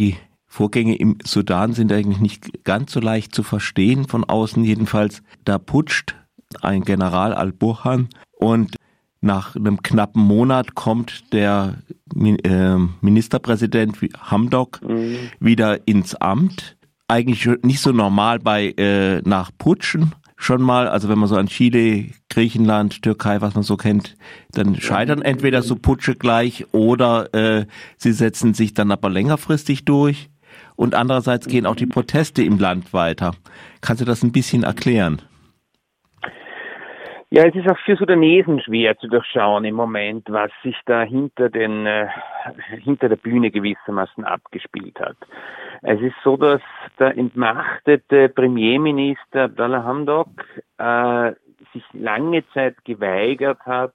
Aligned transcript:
die 0.00 0.16
Vorgänge 0.46 0.96
im 0.96 1.18
Sudan 1.24 1.74
sind 1.74 1.92
eigentlich 1.92 2.18
nicht 2.18 2.64
ganz 2.64 2.92
so 2.92 2.98
leicht 2.98 3.32
zu 3.34 3.44
verstehen 3.44 4.08
von 4.08 4.24
außen 4.24 4.64
jedenfalls. 4.64 5.22
Da 5.44 5.58
putscht 5.58 6.16
ein 6.60 6.82
General 6.82 7.32
al-Burhan 7.32 8.08
und 8.36 8.74
nach 9.20 9.54
einem 9.54 9.82
knappen 9.82 10.22
Monat 10.22 10.74
kommt 10.74 11.32
der 11.32 11.76
äh, 12.16 12.76
Ministerpräsident 13.00 13.98
Hamdok 14.18 14.80
mhm. 14.82 15.18
wieder 15.38 15.86
ins 15.86 16.16
Amt. 16.16 16.76
Eigentlich 17.06 17.46
nicht 17.62 17.80
so 17.80 17.92
normal 17.92 18.38
bei 18.38 18.70
äh, 18.76 19.20
nach 19.22 19.50
Putschen 19.56 20.14
schon 20.40 20.62
mal, 20.62 20.88
also 20.88 21.08
wenn 21.10 21.18
man 21.18 21.28
so 21.28 21.36
an 21.36 21.48
Chile, 21.48 22.06
Griechenland, 22.30 23.02
Türkei, 23.02 23.42
was 23.42 23.54
man 23.54 23.62
so 23.62 23.76
kennt, 23.76 24.16
dann 24.52 24.80
scheitern 24.80 25.20
entweder 25.20 25.62
so 25.62 25.76
Putsche 25.76 26.16
gleich 26.16 26.64
oder 26.72 27.32
äh, 27.34 27.66
sie 27.98 28.12
setzen 28.12 28.54
sich 28.54 28.72
dann 28.72 28.90
aber 28.90 29.10
längerfristig 29.10 29.84
durch 29.84 30.30
und 30.76 30.94
andererseits 30.94 31.46
gehen 31.46 31.66
auch 31.66 31.76
die 31.76 31.86
Proteste 31.86 32.42
im 32.42 32.58
Land 32.58 32.94
weiter. 32.94 33.34
Kannst 33.82 34.00
du 34.00 34.06
das 34.06 34.22
ein 34.22 34.32
bisschen 34.32 34.62
erklären? 34.62 35.20
Ja, 37.32 37.44
es 37.44 37.54
ist 37.54 37.70
auch 37.70 37.78
für 37.78 37.96
Sudanesen 37.96 38.60
schwer 38.60 38.98
zu 38.98 39.06
durchschauen 39.06 39.64
im 39.64 39.76
Moment, 39.76 40.28
was 40.28 40.50
sich 40.64 40.76
da 40.84 41.02
hinter 41.02 41.48
den 41.48 41.86
äh, 41.86 42.08
hinter 42.82 43.08
der 43.08 43.16
Bühne 43.16 43.52
gewissermaßen 43.52 44.24
abgespielt 44.24 44.98
hat. 44.98 45.16
Es 45.82 46.00
ist 46.00 46.16
so, 46.24 46.36
dass 46.36 46.60
der 46.98 47.16
entmachtete 47.16 48.30
Premierminister 48.30 49.44
Abdallah 49.44 49.84
Hamdok 49.84 50.28
äh, 50.78 51.32
sich 51.72 51.84
lange 51.92 52.44
Zeit 52.52 52.84
geweigert 52.84 53.60
hat, 53.60 53.94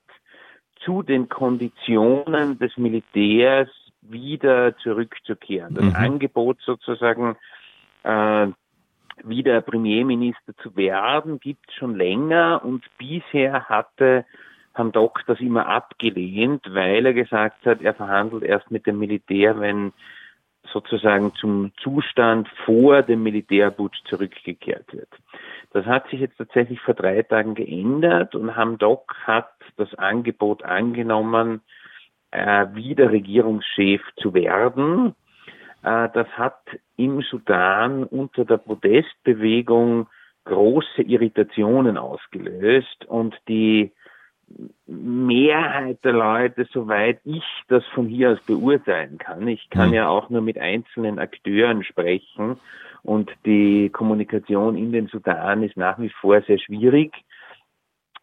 zu 0.86 1.04
den 1.04 1.28
Konditionen 1.28 2.58
des 2.58 2.78
Militärs 2.78 3.70
wieder 4.02 4.78
zurückzukehren. 4.78 5.76
Das 5.76 5.84
mhm. 5.84 5.96
Angebot 5.96 6.62
sozusagen 6.62 7.36
äh, 8.04 8.48
wieder 9.28 9.62
Premierminister 9.62 10.56
zu 10.58 10.76
werden, 10.76 11.40
gibt 11.40 11.70
es 11.70 11.76
schon 11.76 11.96
länger 11.96 12.62
und 12.64 12.84
bisher 12.98 13.66
hatte 13.70 14.26
Hamdok 14.74 15.24
das 15.26 15.40
immer 15.40 15.68
abgelehnt, 15.68 16.66
weil 16.70 17.06
er 17.06 17.14
gesagt 17.14 17.66
hat, 17.66 17.82
er 17.82 17.94
verhandelt 17.94 18.44
erst 18.44 18.70
mit 18.72 18.86
dem 18.86 19.00
Militär, 19.00 19.60
wenn 19.60 19.94
sozusagen 20.72 21.34
zum 21.36 21.72
Zustand 21.82 22.50
vor 22.66 23.02
dem 23.02 23.24
Militärputsch 23.24 23.98
zurückgekehrt 24.10 24.94
wird. 24.94 25.10
Das 25.72 25.86
hat 25.86 26.10
sich 26.10 26.20
jetzt 26.20 26.38
tatsächlich 26.38 26.80
vor 26.82 26.94
drei 26.94 27.22
Tagen 27.24 27.56
geändert 27.56 28.36
und 28.36 28.56
Hamdok 28.56 29.16
hat 29.26 29.52
das 29.78 29.94
Angebot 29.96 30.64
angenommen, 30.64 31.62
äh, 32.32 32.68
wieder 32.74 33.12
Regierungschef 33.12 34.02
zu 34.18 34.34
werden. 34.34 35.16
Äh, 35.86 36.10
das 36.14 36.28
hat 36.30 36.60
im 36.98 37.22
Sudan 37.22 38.04
unter 38.04 38.44
der 38.44 38.58
Protestbewegung 38.58 40.08
große 40.46 41.04
Irritationen 41.04 41.98
ausgelöst 41.98 43.06
und 43.06 43.36
die 43.48 43.92
Mehrheit 44.88 46.04
der 46.04 46.14
Leute, 46.14 46.68
soweit 46.72 47.20
ich 47.24 47.44
das 47.68 47.84
von 47.94 48.08
hier 48.08 48.32
aus 48.32 48.42
beurteilen 48.42 49.18
kann, 49.18 49.48
ich 49.48 49.70
kann 49.70 49.90
mhm. 49.90 49.96
ja 49.96 50.08
auch 50.08 50.30
nur 50.30 50.42
mit 50.42 50.58
einzelnen 50.58 51.20
Akteuren 51.20 51.84
sprechen 51.84 52.60
und 53.04 53.32
die 53.46 53.90
Kommunikation 53.90 54.78
in 54.78 54.92
den 54.92 55.08
Sudan 55.08 55.64
ist 55.64 55.78
nach 55.78 56.00
wie 56.00 56.10
vor 56.10 56.42
sehr 56.42 56.60
schwierig. 56.60 57.14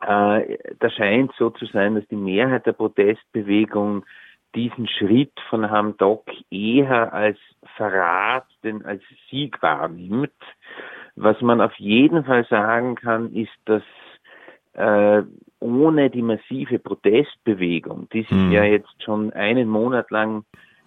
Äh, 0.00 0.58
da 0.80 0.90
scheint 0.90 1.32
so 1.38 1.50
zu 1.50 1.66
sein, 1.66 1.94
dass 1.94 2.06
die 2.08 2.16
Mehrheit 2.16 2.66
der 2.66 2.72
Protestbewegung 2.72 4.04
diesen 4.54 4.88
Schritt 4.88 5.32
von 5.48 5.70
Hamdok 5.70 6.24
eher 6.50 7.12
als 7.12 7.38
Verrat 7.76 8.46
denn 8.64 8.84
als 8.84 9.02
Sieg 9.30 9.62
wahrnimmt. 9.62 10.32
Was 11.16 11.40
man 11.40 11.60
auf 11.60 11.74
jeden 11.76 12.24
Fall 12.24 12.46
sagen 12.46 12.94
kann, 12.94 13.32
ist, 13.34 13.52
dass 13.64 13.82
äh, 14.74 15.22
ohne 15.60 16.10
die 16.10 16.22
massive 16.22 16.78
Protestbewegung, 16.78 18.08
die 18.12 18.22
sich 18.22 18.30
hm. 18.30 18.52
ja 18.52 18.64
jetzt 18.64 19.02
schon 19.02 19.32
einen 19.32 19.68
Monat 19.68 20.10
lang 20.10 20.44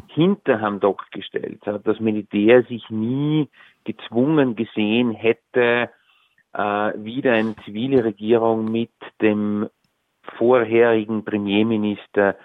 hinter 0.07 0.61
Hamdok 0.61 1.11
gestellt 1.11 1.65
hat, 1.65 1.87
das 1.87 1.99
Militär 1.99 2.63
sich 2.63 2.89
nie 2.89 3.49
gezwungen 3.83 4.55
gesehen 4.55 5.11
hätte, 5.11 5.89
äh, 6.53 6.93
wieder 6.95 7.33
eine 7.33 7.55
zivile 7.63 8.03
Regierung 8.03 8.71
mit 8.71 8.91
dem 9.21 9.69
vorherigen 10.37 11.23
Premierminister 11.23 12.35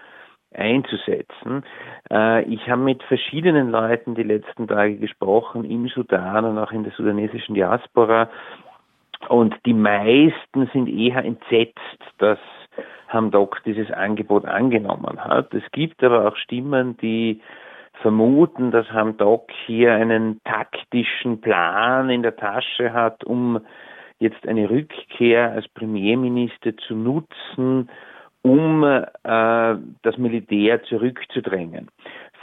einzusetzen. 0.55 1.65
Äh, 2.11 2.43
ich 2.45 2.69
habe 2.69 2.83
mit 2.83 3.03
verschiedenen 3.05 3.71
Leuten 3.71 4.15
die 4.15 4.23
letzten 4.23 4.67
Tage 4.69 4.97
gesprochen, 4.97 5.65
im 5.65 5.89
Sudan 5.89 6.45
und 6.45 6.59
auch 6.59 6.73
in 6.73 6.85
der 6.85 6.93
sudanesischen 6.93 7.55
Diaspora. 7.55 8.31
Und 9.29 9.55
die 9.67 9.75
meisten 9.75 10.69
sind 10.73 10.89
eher 10.89 11.25
entsetzt, 11.25 11.79
dass 12.19 12.39
Hamdok 13.09 13.63
dieses 13.65 13.91
Angebot 13.91 14.45
angenommen 14.45 15.23
hat. 15.23 15.53
Es 15.53 15.65
gibt 15.73 16.03
aber 16.03 16.27
auch 16.27 16.37
Stimmen, 16.37 16.97
die 16.99 17.41
vermuten, 18.01 18.71
dass 18.71 18.91
Hamdok 18.91 19.51
hier 19.67 19.93
einen 19.93 20.41
taktischen 20.45 21.41
Plan 21.41 22.09
in 22.09 22.23
der 22.23 22.37
Tasche 22.37 22.93
hat, 22.93 23.25
um 23.25 23.61
jetzt 24.19 24.47
eine 24.47 24.71
Rückkehr 24.71 25.53
als 25.53 25.69
Premierminister 25.69 26.77
zu 26.77 26.95
nutzen, 26.95 27.91
um 28.43 28.83
äh, 28.85 29.03
das 29.23 30.19
Militär 30.19 30.83
zurückzudrängen. 30.85 31.89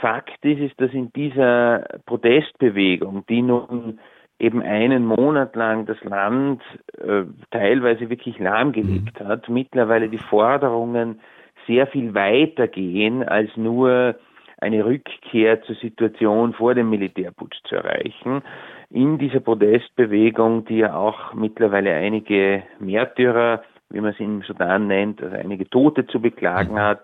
Fakt 0.00 0.44
ist, 0.44 0.60
ist, 0.60 0.80
dass 0.80 0.92
in 0.92 1.12
dieser 1.12 1.84
Protestbewegung, 2.06 3.24
die 3.28 3.42
nun 3.42 3.98
eben 4.38 4.62
einen 4.62 5.04
Monat 5.04 5.56
lang 5.56 5.86
das 5.86 6.02
Land 6.04 6.62
äh, 6.98 7.24
teilweise 7.50 8.08
wirklich 8.08 8.38
lahmgelegt 8.38 9.20
mhm. 9.20 9.26
hat, 9.26 9.48
mittlerweile 9.48 10.08
die 10.08 10.18
Forderungen 10.18 11.20
sehr 11.66 11.86
viel 11.88 12.14
weiter 12.14 12.68
gehen, 12.68 13.24
als 13.24 13.50
nur 13.56 14.14
eine 14.60 14.84
Rückkehr 14.84 15.62
zur 15.62 15.76
Situation 15.76 16.52
vor 16.52 16.74
dem 16.74 16.90
Militärputsch 16.90 17.58
zu 17.64 17.76
erreichen. 17.76 18.42
In 18.90 19.18
dieser 19.18 19.40
Protestbewegung, 19.40 20.64
die 20.64 20.78
ja 20.78 20.96
auch 20.96 21.34
mittlerweile 21.34 21.92
einige 21.94 22.62
Märtyrer 22.80 23.62
wie 23.90 24.00
man 24.00 24.12
es 24.12 24.20
im 24.20 24.42
Sudan 24.42 24.86
nennt, 24.86 25.22
also 25.22 25.36
einige 25.36 25.68
Tote 25.68 26.06
zu 26.06 26.20
beklagen 26.20 26.74
mhm. 26.74 26.80
hat, 26.80 27.02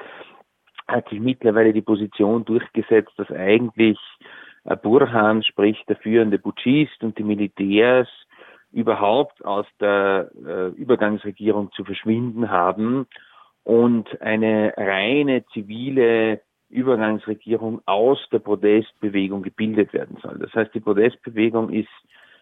hat 0.86 1.08
sich 1.08 1.20
mittlerweile 1.20 1.72
die 1.72 1.82
Position 1.82 2.44
durchgesetzt, 2.44 3.12
dass 3.16 3.30
eigentlich 3.30 3.98
Burhan, 4.82 5.42
sprich 5.42 5.82
der 5.88 5.96
führende 5.96 6.38
Putschist 6.38 7.02
und 7.02 7.18
die 7.18 7.22
Militärs 7.22 8.08
überhaupt 8.72 9.44
aus 9.44 9.66
der 9.80 10.30
äh, 10.34 10.68
Übergangsregierung 10.68 11.70
zu 11.72 11.84
verschwinden 11.84 12.50
haben 12.50 13.06
und 13.62 14.20
eine 14.20 14.74
reine 14.76 15.44
zivile 15.52 16.40
Übergangsregierung 16.70 17.82
aus 17.86 18.18
der 18.32 18.40
Protestbewegung 18.40 19.42
gebildet 19.42 19.92
werden 19.92 20.18
soll. 20.22 20.38
Das 20.38 20.52
heißt, 20.54 20.74
die 20.74 20.80
Protestbewegung 20.80 21.70
ist 21.70 21.88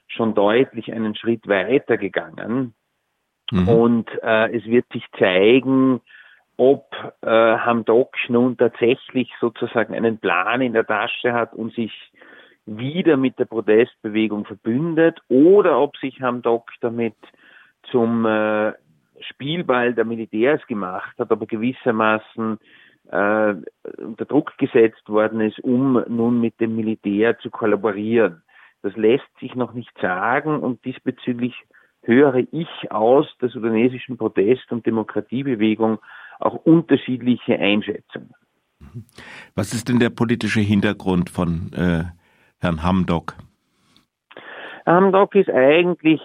schon 0.08 0.34
deutlich 0.34 0.92
einen 0.92 1.14
Schritt 1.14 1.46
weiter 1.48 1.98
gegangen 1.98 2.74
Mhm. 3.52 3.68
Und 3.68 4.10
äh, 4.22 4.56
es 4.56 4.64
wird 4.64 4.86
sich 4.92 5.04
zeigen, 5.18 6.00
ob 6.56 6.86
äh, 7.20 7.28
Hamdok 7.28 8.14
nun 8.28 8.56
tatsächlich 8.56 9.30
sozusagen 9.40 9.94
einen 9.94 10.18
Plan 10.18 10.62
in 10.62 10.72
der 10.72 10.86
Tasche 10.86 11.34
hat 11.34 11.52
und 11.52 11.74
sich 11.74 11.92
wieder 12.64 13.16
mit 13.16 13.38
der 13.38 13.44
Protestbewegung 13.44 14.46
verbündet 14.46 15.20
oder 15.28 15.78
ob 15.78 15.96
sich 15.98 16.20
Hamdok 16.22 16.70
damit 16.80 17.16
zum 17.90 18.24
äh, 18.24 18.72
Spielball 19.20 19.92
der 19.92 20.06
Militärs 20.06 20.66
gemacht 20.66 21.14
hat, 21.18 21.30
aber 21.30 21.46
gewissermaßen 21.46 22.58
äh, 23.10 23.54
unter 23.98 24.24
Druck 24.24 24.56
gesetzt 24.56 25.08
worden 25.08 25.42
ist, 25.42 25.60
um 25.60 26.02
nun 26.08 26.40
mit 26.40 26.58
dem 26.58 26.74
Militär 26.74 27.38
zu 27.38 27.50
kollaborieren. 27.50 28.42
Das 28.82 28.96
lässt 28.96 29.28
sich 29.40 29.54
noch 29.54 29.74
nicht 29.74 29.92
sagen 30.00 30.60
und 30.60 30.84
diesbezüglich 30.86 31.54
höre 32.02 32.42
ich 32.50 32.90
aus 32.90 33.26
der 33.40 33.48
sudanesischen 33.48 34.16
Protest- 34.16 34.70
und 34.72 34.86
Demokratiebewegung 34.86 35.98
auch 36.38 36.54
unterschiedliche 36.54 37.58
Einschätzungen. 37.58 38.34
Was 39.54 39.72
ist 39.72 39.88
denn 39.88 40.00
der 40.00 40.10
politische 40.10 40.60
Hintergrund 40.60 41.30
von 41.30 41.72
äh, 41.72 42.04
Herrn 42.60 42.82
Hamdok? 42.82 43.36
Hamdok 44.84 45.36
ist 45.36 45.50
eigentlich, 45.50 46.20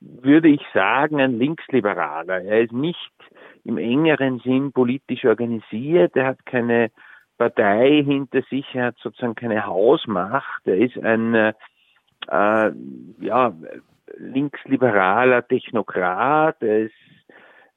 würde 0.00 0.48
ich 0.48 0.62
sagen, 0.74 1.20
ein 1.20 1.38
Linksliberaler. 1.38 2.42
Er 2.42 2.62
ist 2.62 2.72
nicht 2.72 3.12
im 3.64 3.78
engeren 3.78 4.40
Sinn 4.40 4.72
politisch 4.72 5.24
organisiert. 5.24 6.16
Er 6.16 6.26
hat 6.26 6.44
keine 6.46 6.90
Partei 7.38 8.02
hinter 8.04 8.42
sich. 8.50 8.66
Er 8.74 8.86
hat 8.86 8.96
sozusagen 9.00 9.36
keine 9.36 9.66
Hausmacht. 9.66 10.66
Er 10.66 10.78
ist 10.78 10.98
ein 10.98 11.34
äh, 11.34 11.52
ja, 13.20 13.54
linksliberaler 14.16 15.46
Technokrat. 15.46 16.62
Er 16.62 16.86
ist 16.86 16.94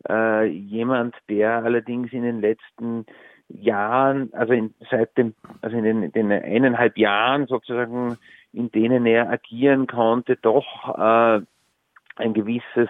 äh, 0.08 0.46
jemand, 0.46 1.16
der 1.30 1.64
allerdings 1.64 2.12
in 2.14 2.24
den 2.24 2.42
letzten 2.42 3.06
Jahren, 3.50 4.31
also 4.34 4.54
in, 4.54 4.74
seit 4.90 5.18
dem, 5.18 5.34
also 5.62 5.76
in 5.78 5.84
den, 5.84 6.12
den 6.12 6.31
eineinhalb 6.31 6.98
Jahren 6.98 7.48
sozusagen, 7.48 8.18
in 8.54 8.72
denen 8.72 9.06
er 9.06 9.30
agieren 9.30 9.88
konnte, 9.88 10.38
doch 10.38 10.98
äh, 10.98 11.42
ein 12.16 12.34
gewisses 12.34 12.90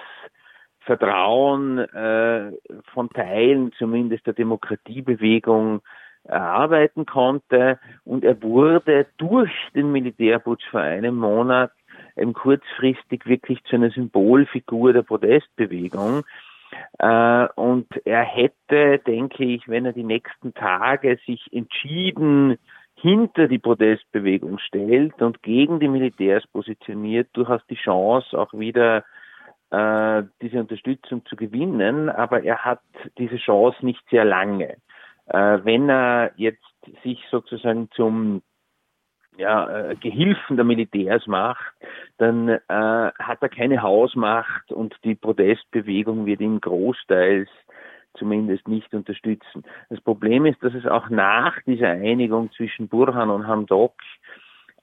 Vertrauen 0.81 1.77
äh, 1.77 2.51
von 2.94 3.09
Teilen 3.09 3.71
zumindest 3.77 4.25
der 4.25 4.33
Demokratiebewegung 4.33 5.81
erarbeiten 6.24 7.06
konnte 7.06 7.80
und 8.06 8.24
er 8.24 8.41
wurde 8.41 9.07
durch 9.18 9.51
den 9.74 9.91
Militärputsch 9.91 10.65
vor 10.69 10.81
einem 10.81 11.15
Monat 11.15 11.71
eben 12.15 12.33
kurzfristig 12.33 13.25
wirklich 13.25 13.63
zu 13.63 13.75
einer 13.75 13.89
Symbolfigur 13.89 14.94
der 14.94 15.03
Protestbewegung. 15.03 16.23
Äh, 17.00 17.47
und 17.56 17.88
er 18.06 18.23
hätte, 18.23 19.00
denke 19.00 19.44
ich, 19.44 19.67
wenn 19.67 19.85
er 19.85 19.94
die 19.94 20.03
nächsten 20.03 20.53
Tage 20.53 21.17
sich 21.25 21.41
entschieden 21.51 22.57
hinter 22.95 23.47
die 23.47 23.59
Protestbewegung 23.59 24.59
stellt 24.59 25.21
und 25.21 25.41
gegen 25.41 25.79
die 25.79 25.88
Militärs 25.88 26.45
positioniert, 26.47 27.29
durchaus 27.33 27.65
die 27.67 27.75
Chance, 27.75 28.38
auch 28.38 28.53
wieder 28.53 29.05
äh, 29.71 30.23
diese 30.41 30.59
Unterstützung 30.59 31.25
zu 31.25 31.35
gewinnen. 31.35 32.09
Aber 32.09 32.44
er 32.44 32.65
hat 32.65 32.81
diese 33.17 33.38
Chance 33.38 33.85
nicht 33.85 34.03
sehr 34.09 34.25
lange. 34.25 34.77
Äh, 35.27 35.59
wenn 35.63 35.89
er 35.89 36.31
jetzt 36.35 36.59
sich 37.03 37.23
sozusagen 37.31 37.89
zum 37.91 38.41
ja, 39.39 39.89
äh, 39.91 39.95
Gehilfen 39.95 40.57
der 40.57 40.65
Militärs 40.65 41.25
macht, 41.25 41.74
dann 42.18 42.50
äh, 42.50 42.59
hat 42.68 43.41
er 43.41 43.50
keine 43.50 43.81
Hausmacht 43.81 44.71
und 44.71 44.95
die 45.03 45.15
Protestbewegung 45.15 46.25
wird 46.25 46.41
ihn 46.41 46.59
großteils 46.59 47.47
zumindest 48.15 48.68
nicht 48.68 48.94
unterstützen. 48.94 49.63
Das 49.89 50.01
Problem 50.01 50.45
ist, 50.45 50.62
dass 50.62 50.74
es 50.74 50.86
auch 50.86 51.09
nach 51.09 51.57
dieser 51.65 51.89
Einigung 51.89 52.51
zwischen 52.51 52.89
Burhan 52.89 53.30
und 53.30 53.47
Hamdok 53.47 53.94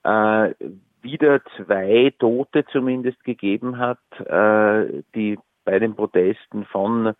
äh, 0.03 0.53
wieder 1.01 1.41
zwei 1.55 2.11
Tote 2.17 2.65
zumindest 2.71 3.23
gegeben 3.23 3.77
hat, 3.77 3.99
äh, 4.19 5.03
die 5.13 5.37
bei 5.65 5.77
den 5.77 5.95
Protesten 5.95 6.65
von 6.65 7.13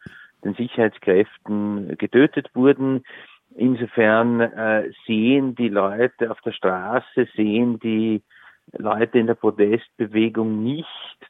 den 0.43 0.55
Sicherheitskräften 0.55 1.97
getötet 1.97 2.49
wurden. 2.55 3.03
Insofern 3.57 4.39
äh, 4.39 4.91
sehen 5.07 5.55
die 5.55 5.69
Leute 5.69 6.29
auf 6.29 6.39
der 6.41 6.51
Straße, 6.51 7.27
sehen 7.35 7.79
die 7.79 8.21
Leute 8.77 9.17
in 9.17 9.25
der 9.25 9.33
Protestbewegung 9.33 10.63
nicht, 10.63 10.85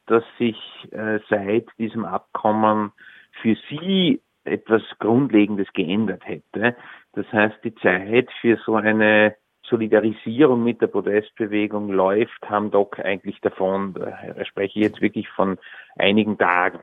dass 0.06 0.24
sich 0.38 0.58
äh, 0.90 1.20
seit 1.30 1.66
diesem 1.78 2.04
Abkommen 2.04 2.92
für 3.40 3.56
sie 3.70 4.20
etwas 4.44 4.82
Grundlegendes 4.98 5.72
geändert 5.72 6.22
hätte. 6.26 6.76
Das 7.14 7.26
heißt, 7.32 7.64
die 7.64 7.74
Zeit 7.76 8.28
für 8.42 8.58
so 8.64 8.76
eine 8.76 9.34
Solidarisierung 9.62 10.62
mit 10.62 10.82
der 10.82 10.88
Protestbewegung 10.88 11.88
läuft 11.90 12.48
Hamdok 12.48 12.98
eigentlich 12.98 13.40
davon. 13.40 13.94
Da 13.94 14.44
spreche 14.44 14.78
ich 14.78 14.84
jetzt 14.84 15.00
wirklich 15.00 15.28
von 15.30 15.58
einigen 15.96 16.36
Tagen. 16.36 16.80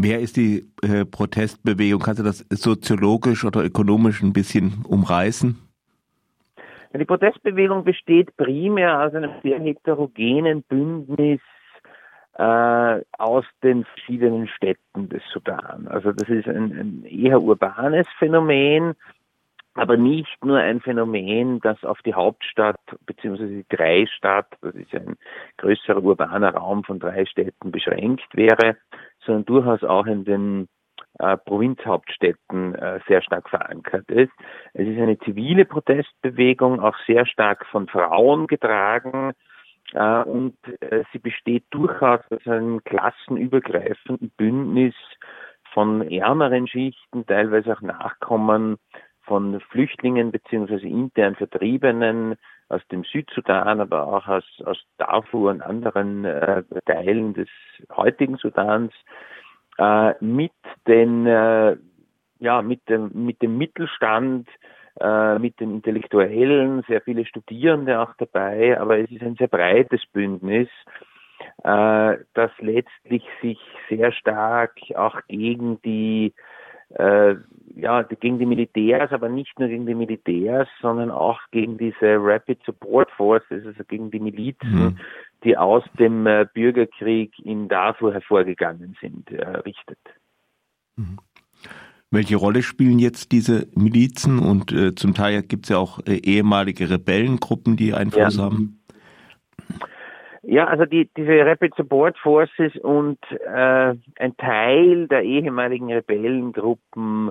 Wer 0.00 0.20
ist 0.20 0.36
die 0.36 0.64
äh, 0.80 1.04
Protestbewegung? 1.04 2.00
Kannst 2.00 2.20
du 2.20 2.22
das 2.22 2.46
soziologisch 2.50 3.44
oder 3.44 3.64
ökonomisch 3.64 4.22
ein 4.22 4.32
bisschen 4.32 4.84
umreißen? 4.86 5.58
Die 6.94 7.04
Protestbewegung 7.04 7.82
besteht 7.82 8.36
primär 8.36 9.00
aus 9.02 9.12
einem 9.12 9.32
sehr 9.42 9.58
heterogenen 9.58 10.62
Bündnis 10.62 11.40
äh, 12.34 13.00
aus 13.18 13.44
den 13.64 13.84
verschiedenen 13.86 14.46
Städten 14.46 15.08
des 15.08 15.22
Sudan. 15.32 15.88
Also 15.88 16.12
das 16.12 16.28
ist 16.28 16.46
ein, 16.46 16.70
ein 16.78 17.04
eher 17.04 17.42
urbanes 17.42 18.06
Phänomen, 18.20 18.94
aber 19.74 19.96
nicht 19.96 20.44
nur 20.44 20.58
ein 20.58 20.80
Phänomen, 20.80 21.58
das 21.58 21.82
auf 21.82 22.00
die 22.02 22.14
Hauptstadt 22.14 22.80
bzw. 23.04 23.46
die 23.48 23.66
Dreistadt, 23.68 24.46
das 24.60 24.76
ist 24.76 24.94
ein 24.94 25.16
größerer 25.56 26.04
urbaner 26.04 26.54
Raum 26.54 26.84
von 26.84 27.00
drei 27.00 27.26
Städten 27.26 27.72
beschränkt 27.72 28.28
wäre, 28.34 28.76
sondern 29.28 29.44
durchaus 29.44 29.84
auch 29.84 30.06
in 30.06 30.24
den 30.24 30.68
äh, 31.18 31.36
Provinzhauptstädten 31.36 32.74
äh, 32.74 33.00
sehr 33.06 33.22
stark 33.22 33.48
verankert 33.48 34.08
ist. 34.10 34.32
Es 34.72 34.88
ist 34.88 34.98
eine 34.98 35.18
zivile 35.18 35.64
Protestbewegung, 35.64 36.80
auch 36.80 36.96
sehr 37.06 37.26
stark 37.26 37.66
von 37.66 37.86
Frauen 37.88 38.46
getragen, 38.46 39.34
äh, 39.92 40.22
und 40.22 40.56
äh, 40.80 41.04
sie 41.12 41.18
besteht 41.18 41.64
durchaus 41.70 42.20
aus 42.30 42.46
einem 42.46 42.82
klassenübergreifenden 42.84 44.30
Bündnis 44.36 44.94
von 45.72 46.02
ärmeren 46.02 46.66
Schichten, 46.66 47.26
teilweise 47.26 47.74
auch 47.74 47.80
Nachkommen 47.80 48.76
von 49.22 49.60
Flüchtlingen 49.60 50.32
beziehungsweise 50.32 50.86
intern 50.86 51.36
Vertriebenen 51.36 52.36
aus 52.68 52.86
dem 52.88 53.04
Südsudan, 53.04 53.80
aber 53.80 54.06
auch 54.06 54.26
aus, 54.28 54.44
aus 54.64 54.78
Darfur 54.98 55.50
und 55.50 55.62
anderen 55.62 56.24
äh, 56.24 56.62
Teilen 56.86 57.34
des 57.34 57.48
heutigen 57.96 58.36
Sudans, 58.36 58.92
äh, 59.78 60.12
mit 60.22 60.52
den, 60.86 61.26
äh, 61.26 61.76
ja, 62.40 62.62
mit 62.62 62.88
dem, 62.88 63.10
mit 63.14 63.40
dem 63.42 63.56
Mittelstand, 63.56 64.48
äh, 65.00 65.38
mit 65.38 65.60
den 65.60 65.76
Intellektuellen, 65.76 66.82
sehr 66.88 67.00
viele 67.00 67.24
Studierende 67.24 68.00
auch 68.00 68.14
dabei, 68.18 68.78
aber 68.78 68.98
es 68.98 69.10
ist 69.10 69.22
ein 69.22 69.36
sehr 69.36 69.48
breites 69.48 70.04
Bündnis, 70.12 70.68
äh, 71.62 72.16
das 72.34 72.50
letztlich 72.58 73.22
sich 73.40 73.58
sehr 73.88 74.12
stark 74.12 74.76
auch 74.96 75.20
gegen 75.28 75.80
die 75.82 76.34
äh, 76.90 77.34
ja, 77.76 78.02
gegen 78.02 78.38
die 78.38 78.46
Militärs, 78.46 79.12
aber 79.12 79.28
nicht 79.28 79.58
nur 79.58 79.68
gegen 79.68 79.86
die 79.86 79.94
Militärs, 79.94 80.68
sondern 80.80 81.10
auch 81.10 81.38
gegen 81.50 81.78
diese 81.78 82.16
Rapid 82.18 82.58
Support 82.64 83.10
Forces, 83.12 83.64
also 83.66 83.84
gegen 83.86 84.10
die 84.10 84.20
Milizen, 84.20 84.70
mhm. 84.70 84.98
die 85.44 85.56
aus 85.56 85.84
dem 85.98 86.26
äh, 86.26 86.46
Bürgerkrieg 86.52 87.32
in 87.44 87.68
Darfur 87.68 88.12
hervorgegangen 88.12 88.96
sind, 89.00 89.30
äh, 89.30 89.58
richtet. 89.58 89.98
Mhm. 90.96 91.18
Welche 92.10 92.36
Rolle 92.36 92.62
spielen 92.62 92.98
jetzt 92.98 93.32
diese 93.32 93.68
Milizen 93.74 94.38
und 94.38 94.72
äh, 94.72 94.94
zum 94.94 95.12
Teil 95.12 95.42
gibt 95.42 95.66
es 95.66 95.70
ja 95.70 95.76
auch 95.76 96.00
äh, 96.06 96.16
ehemalige 96.16 96.88
Rebellengruppen, 96.88 97.76
die 97.76 97.92
Einfluss 97.92 98.38
ja. 98.38 98.44
haben? 98.44 98.77
Ja, 100.42 100.66
also 100.66 100.84
die, 100.84 101.10
diese 101.16 101.44
Rapid 101.44 101.74
Support 101.74 102.16
Forces 102.18 102.74
und 102.76 103.18
äh, 103.30 103.94
ein 104.18 104.36
Teil 104.36 105.08
der 105.08 105.22
ehemaligen 105.22 105.92
Rebellengruppen 105.92 107.30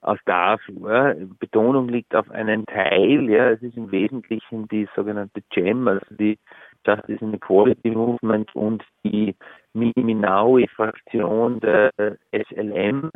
aus 0.00 0.18
Darfur, 0.24 1.16
Betonung 1.40 1.88
liegt 1.88 2.14
auf 2.14 2.30
einen 2.30 2.64
Teil, 2.66 3.28
ja, 3.28 3.50
es 3.50 3.62
ist 3.62 3.76
im 3.76 3.90
Wesentlichen 3.90 4.68
die 4.68 4.88
sogenannte 4.94 5.42
GEM, 5.50 5.88
also 5.88 6.06
die 6.10 6.38
Justice 6.86 7.24
and 7.24 7.34
Equality 7.34 7.90
Movement 7.90 8.54
und 8.54 8.84
die 9.04 9.34
Minawi-Fraktion 9.74 11.60
der 11.60 11.90
SLM, 12.32 13.10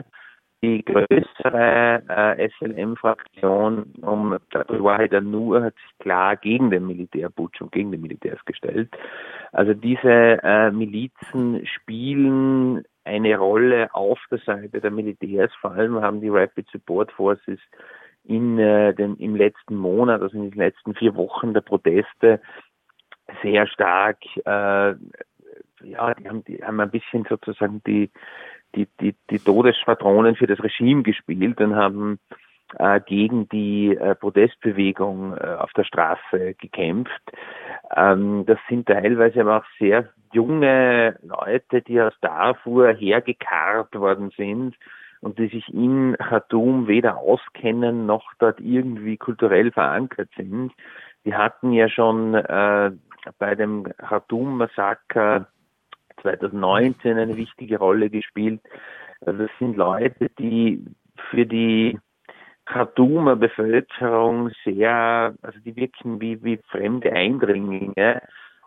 die 0.62 0.84
größere 0.84 2.02
äh, 2.08 2.48
SLM-Fraktion 2.58 3.94
um 4.02 4.38
Wahid 4.52 5.12
Nur 5.22 5.62
hat 5.62 5.74
sich 5.74 5.98
klar 5.98 6.36
gegen 6.36 6.70
den 6.70 6.86
Militärputsch 6.86 7.60
und 7.62 7.72
gegen 7.72 7.92
die 7.92 7.98
Militärs 7.98 8.44
gestellt. 8.44 8.90
Also 9.52 9.72
diese 9.72 10.38
äh, 10.42 10.70
Milizen 10.70 11.66
spielen 11.66 12.84
eine 13.04 13.38
Rolle 13.38 13.88
auf 13.94 14.18
der 14.30 14.38
Seite 14.38 14.80
der 14.80 14.90
Militärs. 14.90 15.50
Vor 15.60 15.72
allem 15.72 16.00
haben 16.00 16.20
die 16.20 16.28
Rapid 16.28 16.68
Support 16.70 17.10
Forces 17.12 17.58
in 18.24 18.58
äh, 18.58 18.94
den, 18.94 19.16
im 19.16 19.36
letzten 19.36 19.76
Monat, 19.76 20.20
also 20.20 20.36
in 20.36 20.50
den 20.50 20.58
letzten 20.58 20.94
vier 20.94 21.14
Wochen 21.16 21.54
der 21.54 21.62
Proteste 21.62 22.40
sehr 23.42 23.66
stark, 23.66 24.18
äh, 24.44 24.94
ja, 25.82 26.14
die 26.14 26.28
haben, 26.28 26.44
die 26.44 26.62
haben 26.62 26.80
ein 26.80 26.90
bisschen 26.90 27.24
sozusagen 27.28 27.82
die 27.86 28.10
die, 28.74 28.88
die, 29.00 29.14
die 29.30 29.38
Todesschwadronen 29.38 30.36
für 30.36 30.46
das 30.46 30.62
Regime 30.62 31.02
gespielt 31.02 31.60
und 31.60 31.76
haben 31.76 32.18
äh, 32.78 33.00
gegen 33.00 33.48
die 33.48 33.96
äh, 33.96 34.14
Protestbewegung 34.14 35.36
äh, 35.36 35.56
auf 35.58 35.72
der 35.72 35.84
Straße 35.84 36.54
gekämpft. 36.54 37.22
Ähm, 37.96 38.44
das 38.46 38.58
sind 38.68 38.86
teilweise 38.86 39.40
aber 39.40 39.58
auch 39.58 39.66
sehr 39.78 40.10
junge 40.32 41.18
Leute, 41.22 41.82
die 41.82 42.00
aus 42.00 42.14
Darfur 42.20 42.92
hergekarrt 42.92 43.94
worden 43.94 44.30
sind 44.36 44.76
und 45.20 45.38
die 45.38 45.48
sich 45.48 45.68
in 45.68 46.16
Khartoum 46.16 46.86
weder 46.86 47.18
auskennen 47.18 48.06
noch 48.06 48.32
dort 48.38 48.60
irgendwie 48.60 49.16
kulturell 49.16 49.72
verankert 49.72 50.30
sind. 50.36 50.72
Die 51.24 51.34
hatten 51.34 51.72
ja 51.72 51.88
schon 51.88 52.34
äh, 52.34 52.92
bei 53.38 53.54
dem 53.54 53.84
Khartoum-Massaker 53.98 55.46
2019 56.22 57.18
eine 57.18 57.36
wichtige 57.36 57.78
Rolle 57.78 58.10
gespielt. 58.10 58.60
Also 59.24 59.42
das 59.44 59.50
sind 59.58 59.76
Leute, 59.76 60.30
die 60.38 60.84
für 61.30 61.46
die 61.46 61.98
Khartoumer 62.66 63.36
Bevölkerung 63.36 64.50
sehr, 64.64 65.34
also 65.42 65.58
die 65.64 65.76
wirken 65.76 66.20
wie, 66.20 66.42
wie 66.44 66.58
fremde 66.68 67.12
Eindringlinge. 67.12 68.22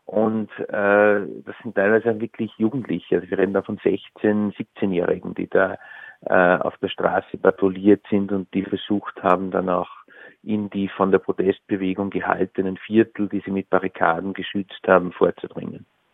Und 0.05 0.49
äh, 0.59 1.21
das 1.45 1.55
sind 1.63 1.75
teilweise 1.75 2.19
wirklich 2.19 2.51
Jugendliche, 2.57 3.15
also 3.15 3.29
wir 3.29 3.37
reden 3.37 3.53
da 3.53 3.61
von 3.61 3.79
16, 3.81 4.51
17-Jährigen, 4.51 5.33
die 5.33 5.47
da 5.47 5.77
äh, 6.25 6.57
auf 6.57 6.77
der 6.79 6.89
Straße 6.89 7.37
patrouilliert 7.37 8.05
sind 8.09 8.31
und 8.33 8.53
die 8.53 8.63
versucht 8.63 9.23
haben, 9.23 9.51
dann 9.51 9.69
auch 9.69 9.89
in 10.43 10.69
die 10.69 10.89
von 10.89 11.11
der 11.11 11.19
Protestbewegung 11.19 12.09
gehaltenen 12.09 12.75
Viertel, 12.77 13.29
die 13.29 13.41
sie 13.45 13.51
mit 13.51 13.69
Barrikaden 13.69 14.33
geschützt 14.33 14.81
haben, 14.85 15.13
vorzudringen. 15.13 15.85